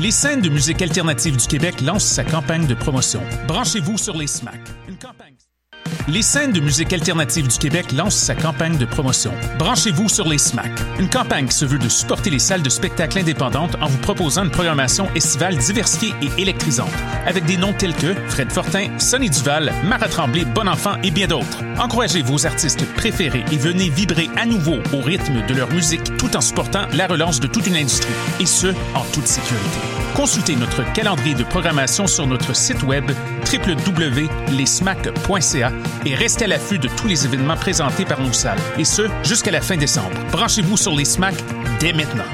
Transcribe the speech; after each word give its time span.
Les 0.00 0.12
scènes 0.12 0.40
de 0.40 0.48
musique 0.48 0.80
alternative 0.80 1.36
du 1.36 1.46
Québec 1.46 1.82
lancent 1.82 2.06
sa 2.06 2.24
campagne 2.24 2.66
de 2.66 2.72
promotion. 2.72 3.20
Branchez-vous 3.46 3.98
sur 3.98 4.16
les 4.16 4.28
SMAC. 4.28 4.58
Les 6.08 6.22
scènes 6.22 6.52
de 6.52 6.60
musique 6.60 6.92
alternative 6.92 7.48
du 7.48 7.58
Québec 7.58 7.92
lancent 7.92 8.16
sa 8.16 8.34
campagne 8.34 8.76
de 8.76 8.84
promotion. 8.84 9.32
Branchez-vous 9.58 10.08
sur 10.08 10.28
les 10.28 10.38
SMAC. 10.38 10.70
Une 10.98 11.08
campagne 11.08 11.46
qui 11.46 11.54
se 11.54 11.64
veut 11.64 11.78
de 11.78 11.88
supporter 11.88 12.30
les 12.30 12.38
salles 12.38 12.62
de 12.62 12.70
spectacle 12.70 13.18
indépendantes 13.18 13.76
en 13.80 13.86
vous 13.86 13.98
proposant 13.98 14.44
une 14.44 14.50
programmation 14.50 15.08
estivale 15.14 15.56
diversifiée 15.56 16.14
et 16.22 16.42
électrisante, 16.42 16.90
avec 17.26 17.44
des 17.44 17.56
noms 17.56 17.72
tels 17.72 17.94
que 17.94 18.14
Fred 18.28 18.50
Fortin, 18.50 18.98
Sonny 18.98 19.30
Duval, 19.30 19.72
Marat 19.84 20.08
Tremblay, 20.08 20.44
Bon 20.44 20.68
Enfant 20.68 20.96
et 21.02 21.10
bien 21.10 21.26
d'autres. 21.26 21.62
Encouragez 21.78 22.22
vos 22.22 22.46
artistes 22.46 22.84
préférés 22.94 23.44
et 23.52 23.56
venez 23.56 23.88
vibrer 23.88 24.28
à 24.36 24.46
nouveau 24.46 24.78
au 24.92 25.00
rythme 25.00 25.46
de 25.46 25.54
leur 25.54 25.70
musique 25.72 26.16
tout 26.16 26.36
en 26.36 26.40
supportant 26.40 26.86
la 26.92 27.06
relance 27.06 27.40
de 27.40 27.46
toute 27.46 27.66
une 27.66 27.76
industrie, 27.76 28.14
et 28.40 28.46
ce, 28.46 28.68
en 28.94 29.04
toute 29.12 29.26
sécurité. 29.26 29.99
Consultez 30.14 30.56
notre 30.56 30.90
calendrier 30.92 31.34
de 31.34 31.44
programmation 31.44 32.06
sur 32.06 32.26
notre 32.26 32.54
site 32.54 32.82
web 32.82 33.10
www.lesmac.ca 33.52 35.72
et 36.04 36.14
restez 36.14 36.44
à 36.44 36.48
l'affût 36.48 36.78
de 36.78 36.88
tous 36.88 37.08
les 37.08 37.24
événements 37.24 37.56
présentés 37.56 38.04
par 38.04 38.20
nos 38.20 38.32
salles, 38.32 38.58
et 38.78 38.84
ce, 38.84 39.02
jusqu'à 39.24 39.50
la 39.50 39.60
fin 39.60 39.76
décembre. 39.76 40.16
Branchez-vous 40.32 40.76
sur 40.76 40.94
les 40.94 41.04
SMAC 41.04 41.34
dès 41.80 41.92
maintenant. 41.92 42.24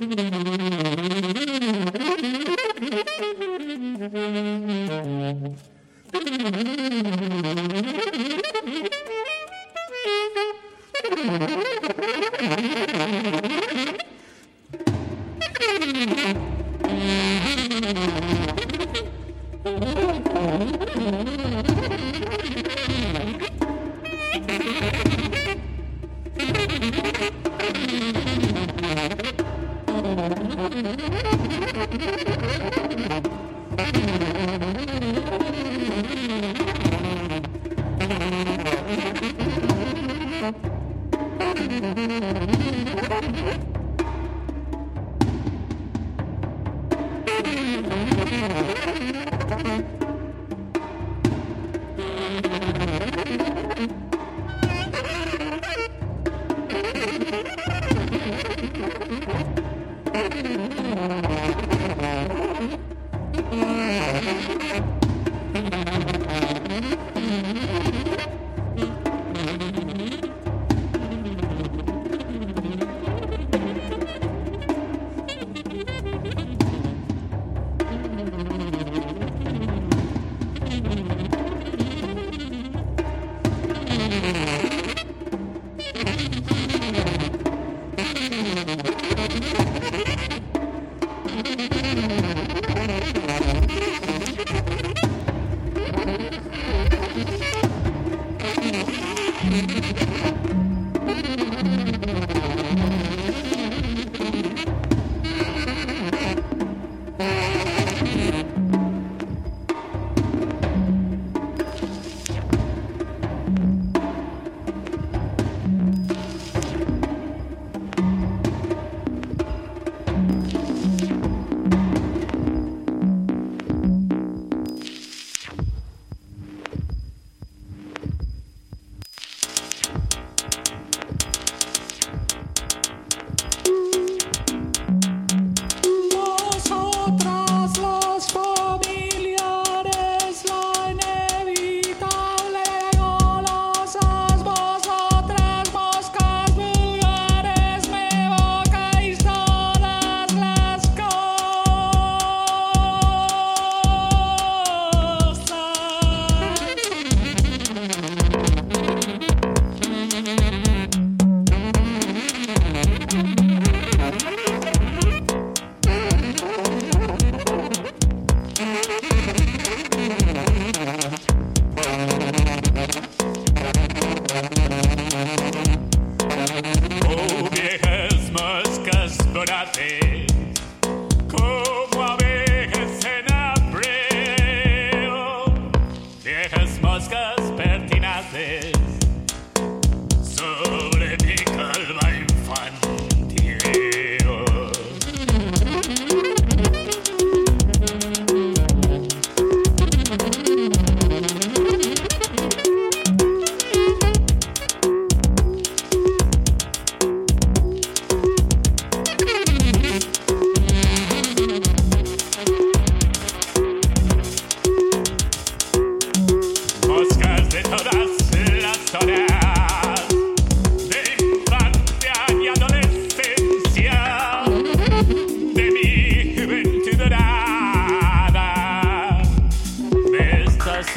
Mm-hmm. 0.00 0.74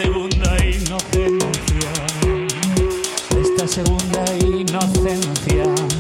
segunda 0.02 0.58
inocencia, 0.66 1.92
esta 3.40 3.68
segunda 3.68 4.26
inocencia. 4.36 5.91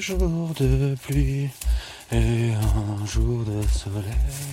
Quelques 0.00 0.18
jours 0.18 0.54
de 0.58 0.94
pluie 1.02 1.48
et 2.12 2.52
un 2.52 3.06
jour 3.06 3.44
de 3.44 3.62
soleil. 3.68 4.49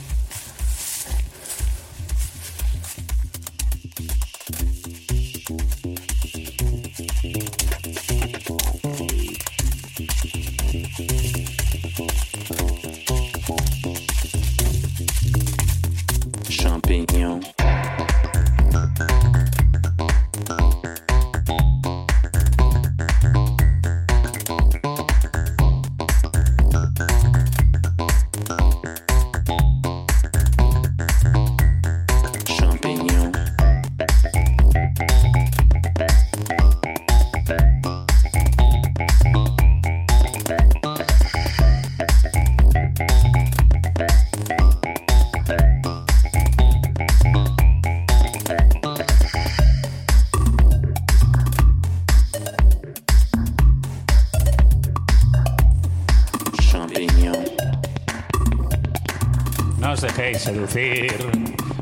podéis 60.27 60.41
seducir. 60.41 61.13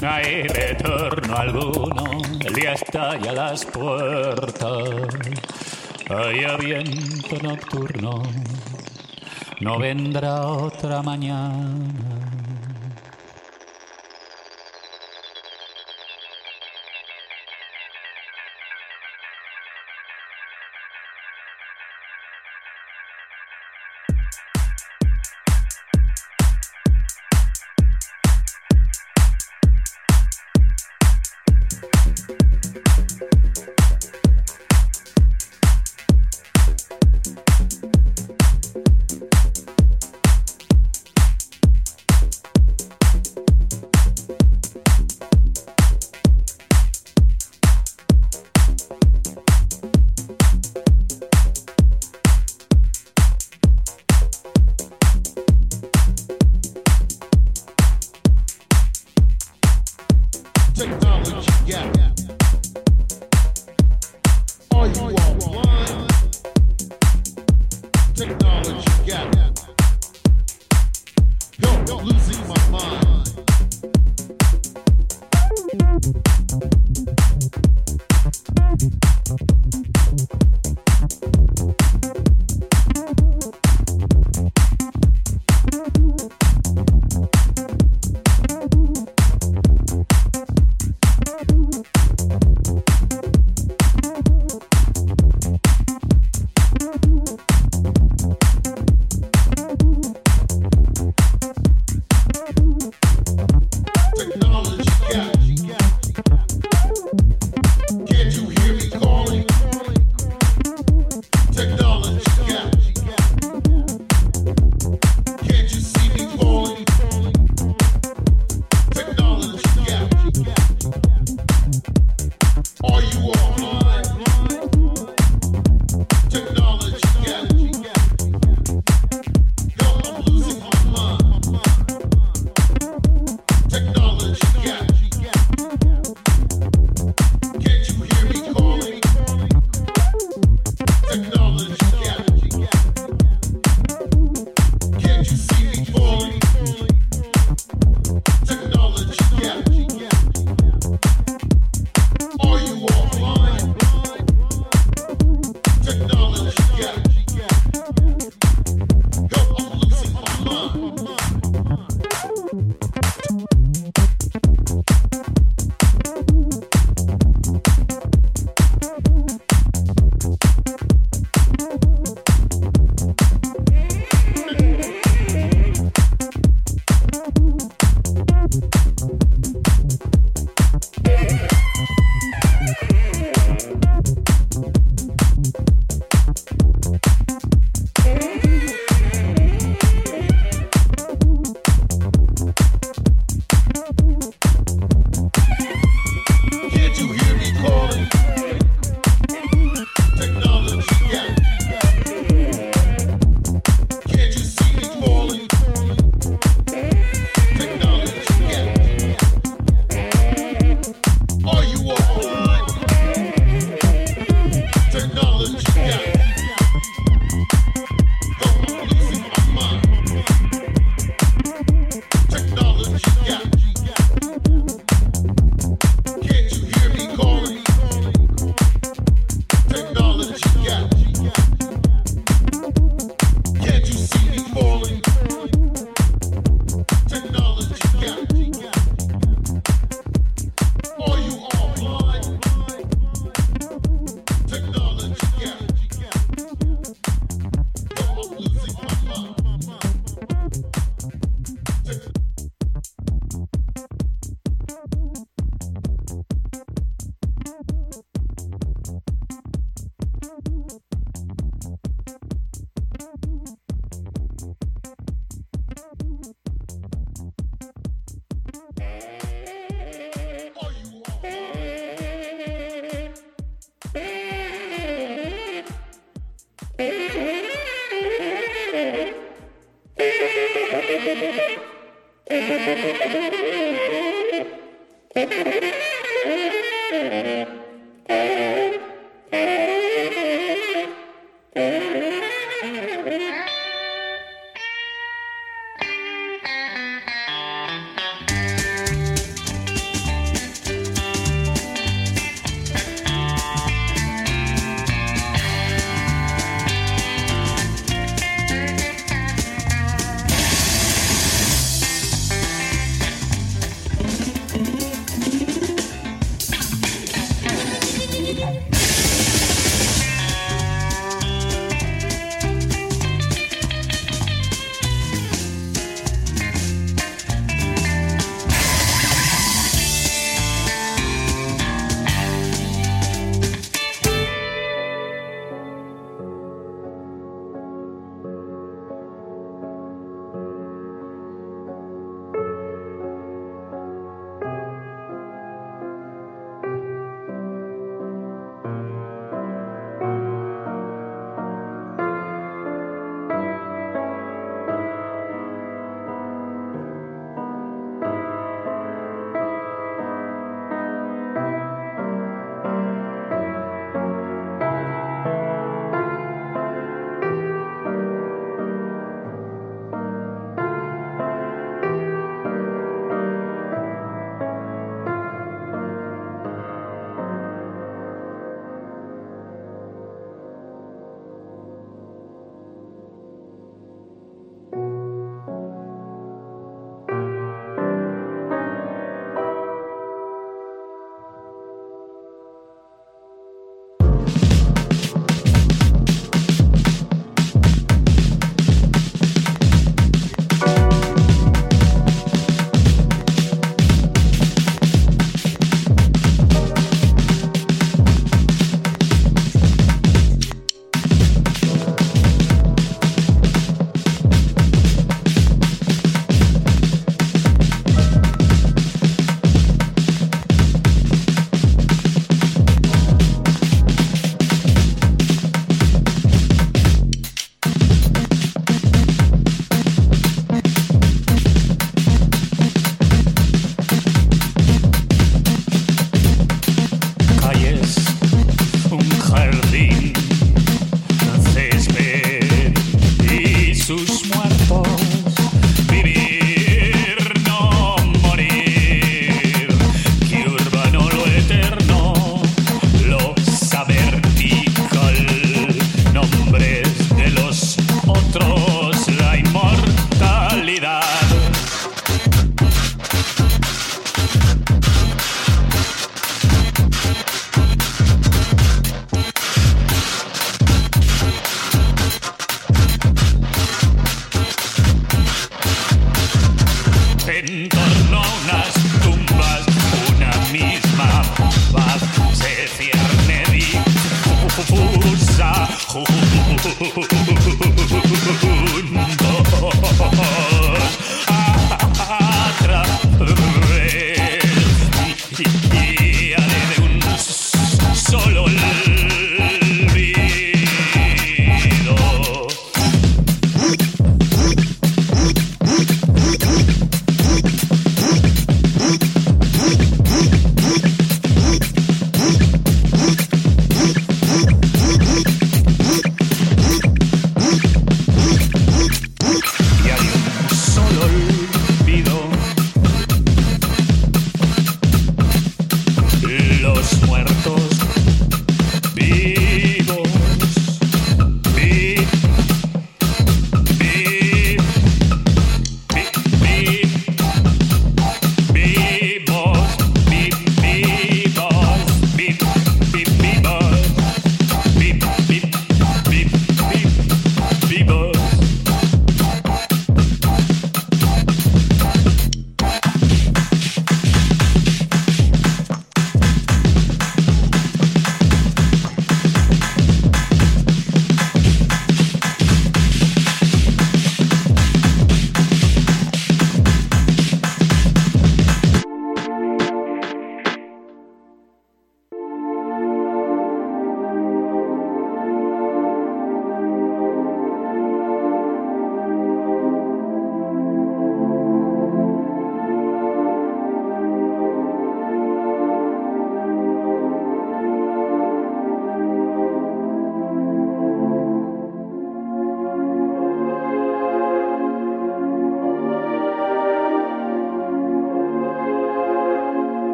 No 0.00 0.10
hay 0.10 0.42
retorno 0.48 1.36
alguno, 1.36 2.04
el 2.44 2.54
día 2.54 2.72
está 2.72 3.16
ya 3.18 3.30
a 3.30 3.34
las 3.34 3.64
puertas. 3.64 4.90
Hay 6.10 6.44
viento 6.58 7.36
nocturno, 7.40 8.22
no 9.60 9.78
vendrá 9.78 10.42
otra 10.42 11.02
mañana. 11.02 12.01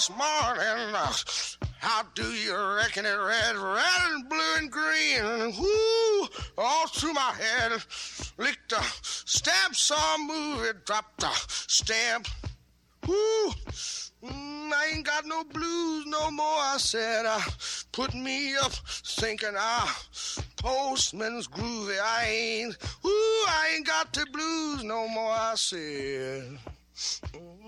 This 0.00 0.16
morning. 0.16 0.94
Uh, 0.94 1.12
how 1.78 2.02
do 2.14 2.22
you 2.32 2.56
reckon 2.76 3.04
it 3.04 3.10
red, 3.10 3.54
red 3.54 3.84
and 4.08 4.26
blue 4.30 4.56
and 4.56 4.70
green? 4.70 5.54
Whoo, 5.58 6.28
all 6.56 6.86
through 6.86 7.12
my 7.12 7.34
head. 7.38 7.72
Licked 8.38 8.72
a 8.72 8.82
stamp, 9.02 9.74
saw 9.74 10.14
a 10.14 10.18
movie, 10.18 10.78
dropped 10.86 11.22
a 11.22 11.30
stamp. 11.48 12.28
Whoo, 13.06 13.50
mm, 14.24 14.72
I 14.72 14.92
ain't 14.94 15.04
got 15.04 15.26
no 15.26 15.44
blues 15.44 16.06
no 16.06 16.30
more. 16.30 16.46
I 16.46 16.76
said, 16.78 17.26
uh, 17.26 17.40
put 17.92 18.14
me 18.14 18.56
up 18.56 18.72
thinking, 18.72 19.54
ah, 19.54 20.02
postman's 20.56 21.46
groovy. 21.46 21.98
I 22.02 22.24
ain't, 22.26 22.78
whoo, 23.02 23.10
I 23.10 23.72
ain't 23.74 23.86
got 23.86 24.14
the 24.14 24.24
blues 24.32 24.82
no 24.82 25.06
more. 25.08 25.30
I 25.30 25.52
said. 25.56 26.58
Mm. 27.34 27.59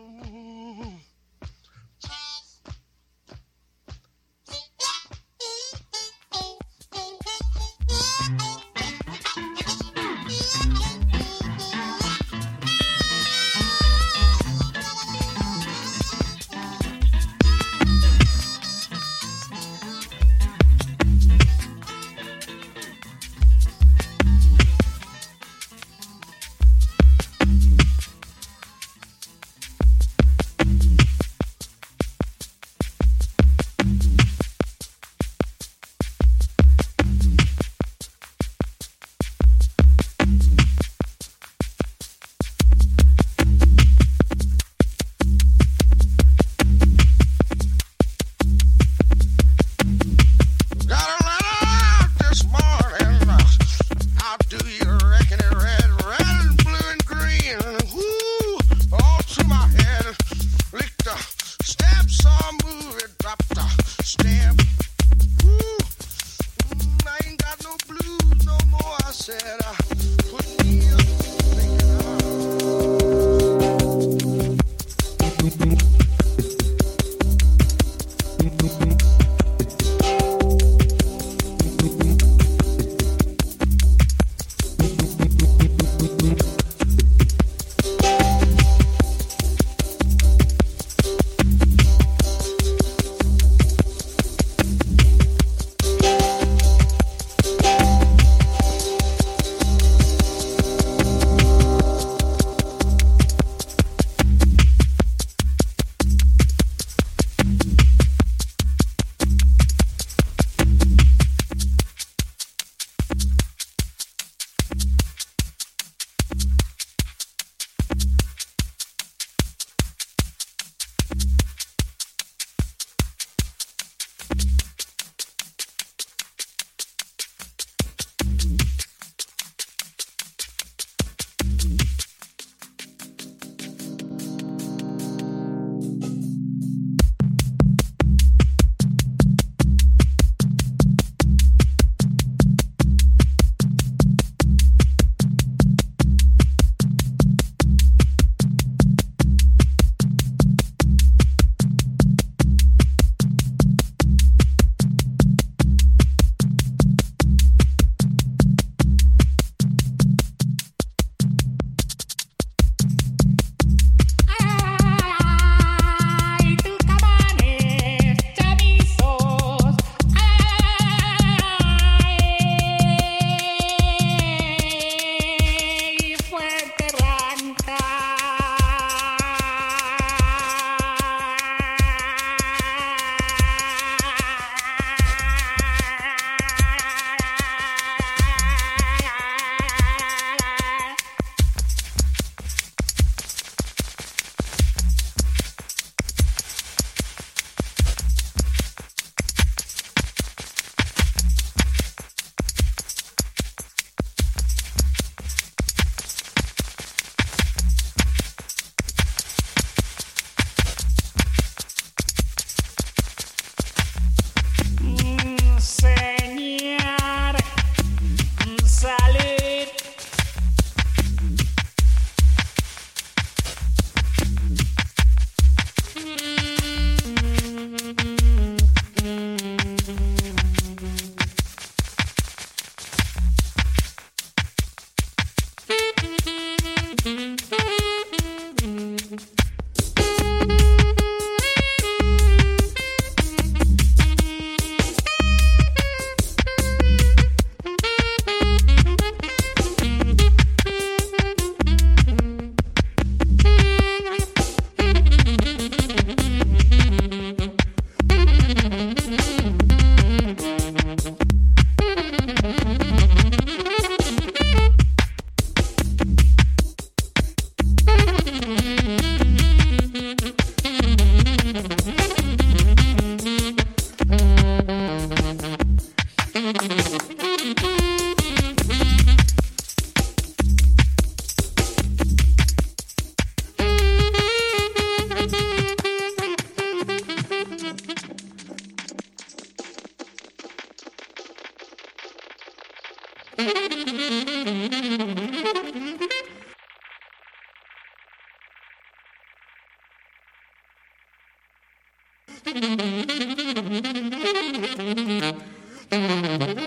Mm-hmm. 305.92 306.61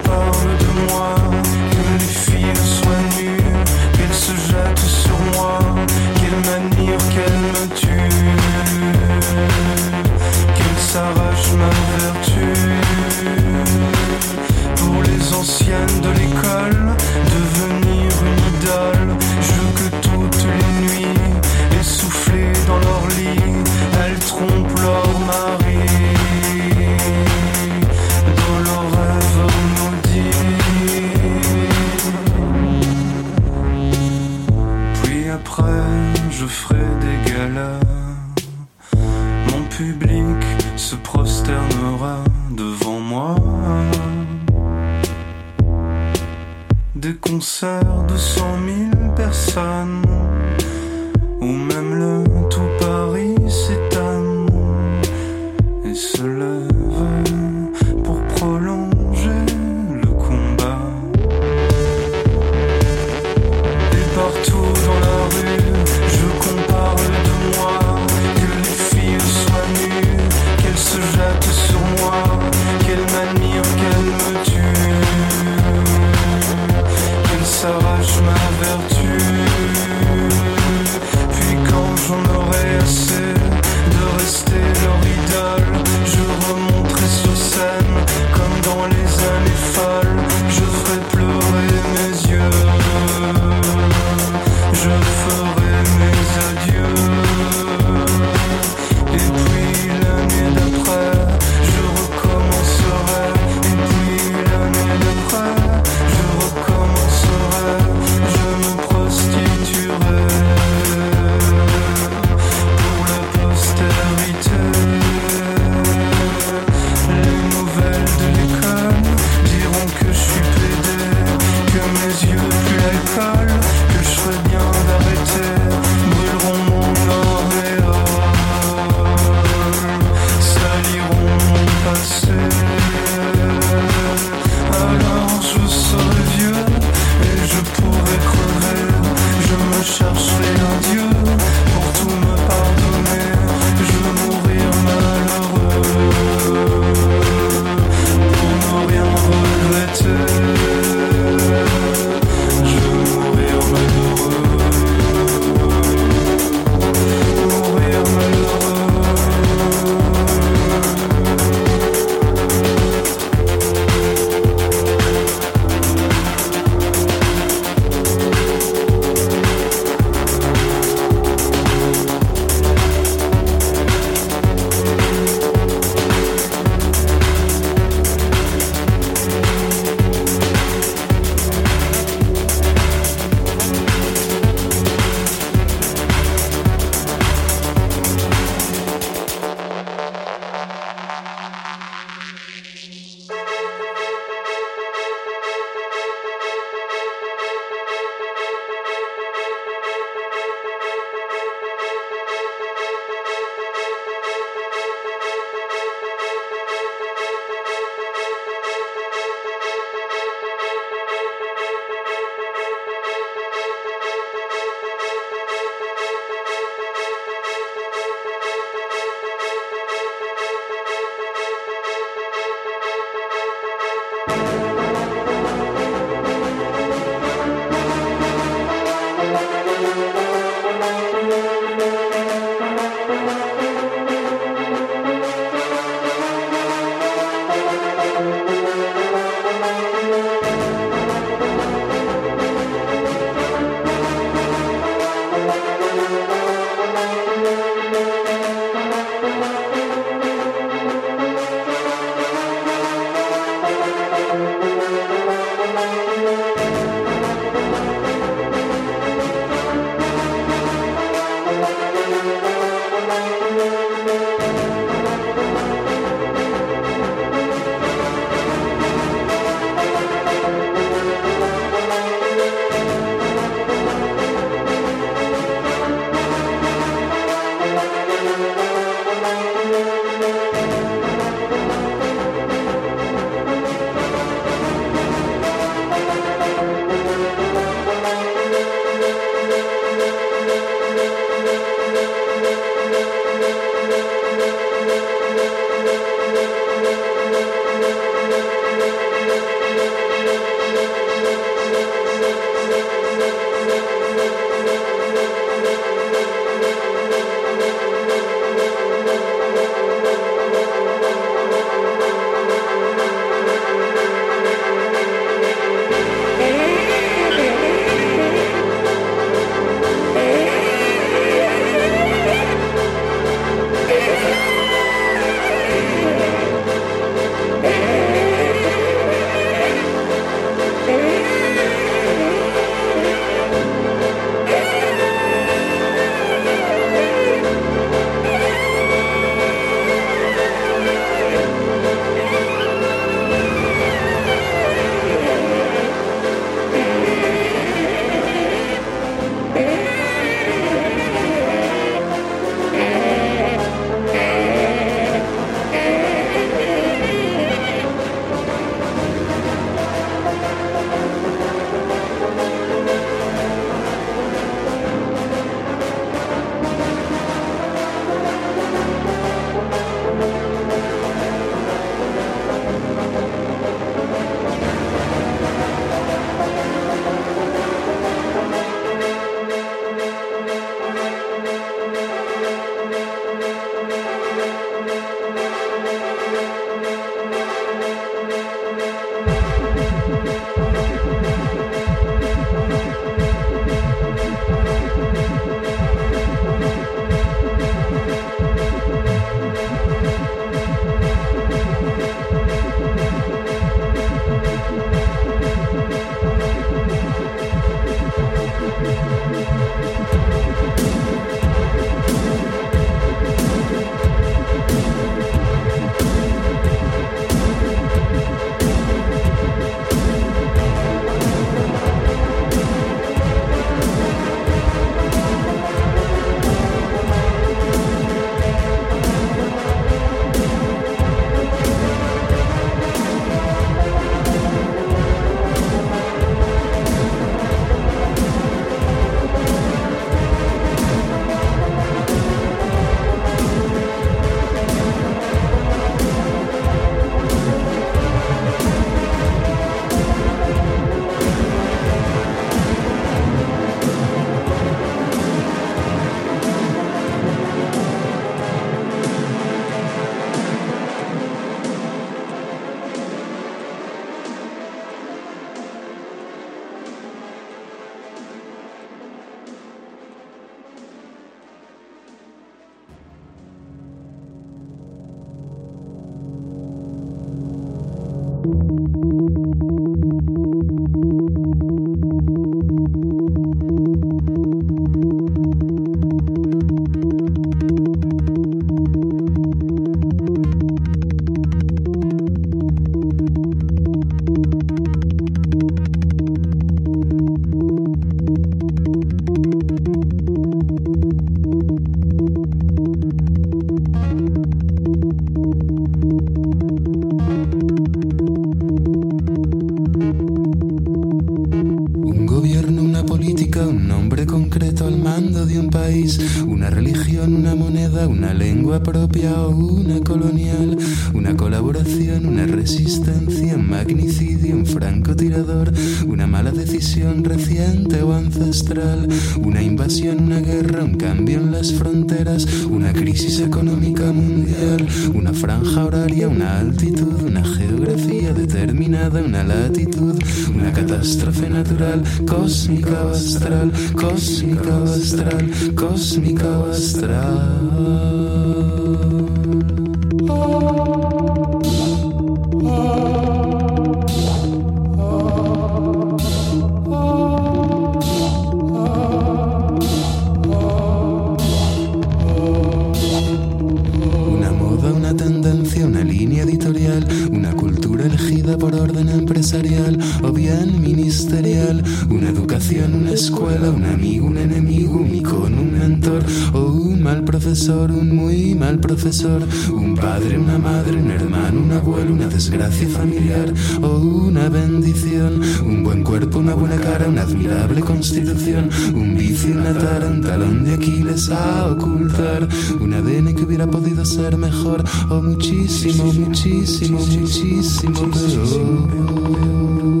Un 592.79 592.93
ADN 592.93 593.33
que 593.35 593.43
hubiera 593.43 593.67
podido 593.67 594.05
ser 594.05 594.37
mejor, 594.37 594.83
o 595.09 595.21
muchísimo, 595.21 596.05
muchísimo, 596.13 596.99
muchísimo 596.99 598.09
peor. 598.11 600.00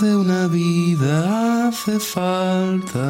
De 0.00 0.14
una 0.14 0.46
vida 0.46 1.68
hace 1.68 1.98
falta 1.98 3.00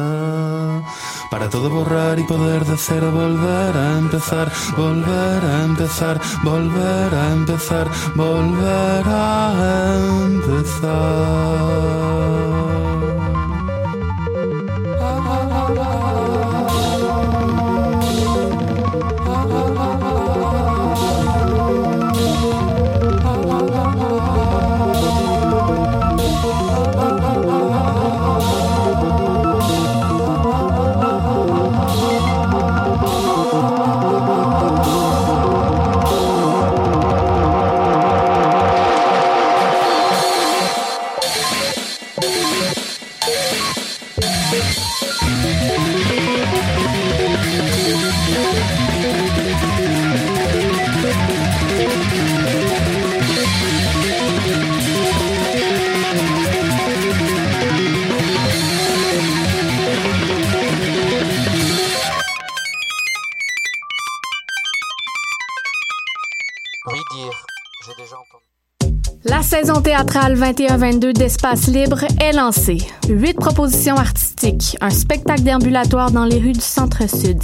para 1.29 1.49
todo 1.49 1.69
borrar 1.69 2.17
y 2.17 2.23
poder 2.23 2.63
de 2.63 2.77
cero 2.77 3.11
volver 3.11 3.75
a 3.75 3.97
empezar, 3.97 4.49
volver 4.77 5.43
a 5.43 5.65
empezar, 5.65 6.21
volver 6.43 7.13
a 7.13 7.33
empezar, 7.33 7.89
volver 8.15 9.03
a 9.05 9.97
empezar. 10.27 12.06
Théâtrale 69.97 70.35
21-22 70.35 71.11
d'Espace 71.11 71.67
Libre 71.69 72.03
est 72.21 72.31
lancée. 72.31 72.77
Huit 73.09 73.33
propositions 73.33 73.95
artistiques, 73.95 74.77
un 74.79 74.91
spectacle 74.91 75.41
déambulatoire 75.41 76.11
dans 76.11 76.25
les 76.25 76.37
rues 76.37 76.53
du 76.53 76.59
Centre-Sud, 76.59 77.35